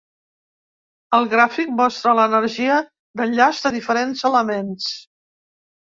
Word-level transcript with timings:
El 1.17 1.27
gràfic 1.33 1.75
mostra 1.81 2.15
l'energia 2.21 2.79
d'enllaç 3.21 3.63
de 3.67 3.73
diferents 3.79 4.25
elements. 4.31 4.93